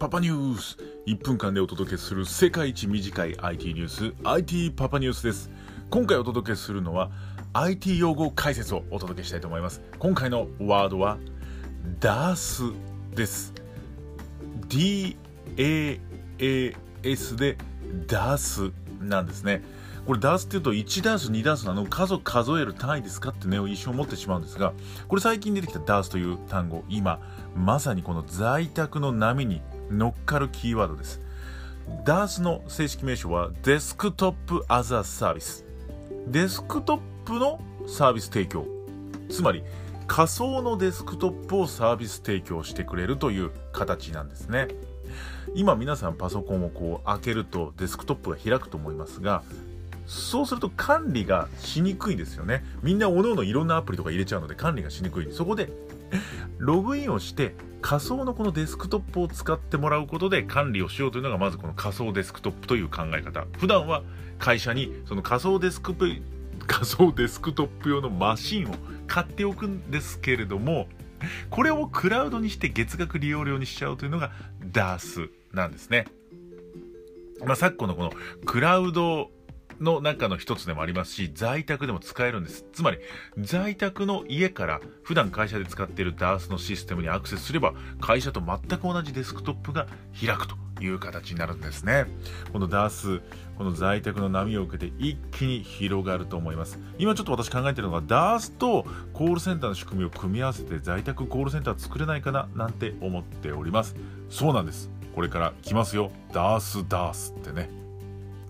[0.00, 0.78] パパニュース。
[1.06, 4.14] 1分間でお届けする世界一短い IT ニュース。
[4.24, 5.50] IT パパニュースです。
[5.90, 7.10] 今回お届けするのは
[7.52, 9.82] IT 用語解説をお届けしたいと思います。
[9.98, 11.18] 今回のワードは
[12.00, 12.72] DAS
[13.14, 13.52] です。
[14.70, 15.18] DAS
[16.38, 17.58] で
[18.06, 19.62] DAS なんですね。
[20.06, 21.84] これダースっていうと1ダース2ダースのあの？
[21.84, 24.72] 家族数える単位ですかってね一瞬思ってしまうんですが
[25.08, 27.20] これ最近出てきたダースという単語今
[27.54, 31.20] まさにこの在宅の波に乗っかるキーワードです。
[32.04, 35.64] DAS の正式名称はデスクトップアザーサービス。
[36.28, 38.66] デスクトップのサービス提供。
[39.28, 39.62] つまり
[40.06, 44.68] 仮想のデスクトップをサービス提供してくれるという形なんですね。
[45.54, 49.42] 今皆さんパソコンをこう開けるとデスクトップが開くと思いますが
[50.10, 52.64] そうすると管理がしにくいですよね。
[52.82, 55.28] みんなおのおのいろんなアプリとか入れちゃうので管理がしにくい。
[55.30, 55.70] そこで
[56.58, 63.46] ログインをして仮想のこのデスクトップを使ってもらうことで管理をしようというのがまずこの仮想デスクトップという考え方。
[63.60, 64.02] 普段は
[64.40, 65.94] 会社にその仮想デスク
[66.66, 68.74] 仮想デスクトップ用のマシンを
[69.06, 70.88] 買っておくんですけれども
[71.50, 74.32] これをクラウドにして月額利用料にしちゃうというのが
[74.72, 76.06] DAS なんですね。
[77.44, 78.12] まあ、昨今のこの
[78.44, 79.30] クラウド
[79.80, 82.66] の中の一つでもありますし、在宅でも使えるんです。
[82.72, 82.98] つまり、
[83.38, 89.86] 在宅の家から普段会社で使っている DAS のシステムにアクセスすれば、会社と全く同じデスクトップが
[90.24, 92.06] 開くという形になるんですね。
[92.52, 93.22] この DAS、
[93.56, 96.78] この在宅の波を受けて一気に広がると思います。
[96.98, 103.96] 今ちょっと私考えてるのが DAS とコールセンターの仕組みを組み合わせて在宅コールセンター作れないかななんて思っております。
[104.28, 104.90] そうなんです。
[105.14, 106.10] これから来ますよ。
[106.32, 107.89] DAS、DAS ってね。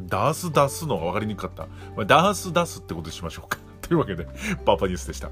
[0.00, 1.66] ダース出すのが分かりにくかった。
[1.96, 3.58] まあ、ダース出すってことにしましょうか。
[3.82, 4.26] というわけで、
[4.64, 5.30] パパニュースでした。